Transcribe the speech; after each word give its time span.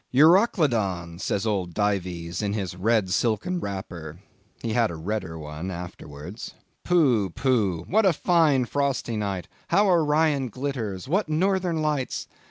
Euroclydon! 0.11 1.19
says 1.19 1.45
old 1.45 1.75
Dives, 1.75 2.41
in 2.41 2.53
his 2.53 2.75
red 2.75 3.11
silken 3.11 3.59
wrapper—(he 3.59 4.73
had 4.73 4.89
a 4.89 4.95
redder 4.95 5.37
one 5.37 5.69
afterwards) 5.69 6.55
pooh, 6.83 7.29
pooh! 7.29 7.83
What 7.87 8.07
a 8.07 8.11
fine 8.13 8.65
frosty 8.65 9.15
night; 9.15 9.47
how 9.67 9.85
Orion 9.85 10.47
glitters; 10.49 11.07
what 11.07 11.29
northern 11.29 11.83
lights! 11.83 12.27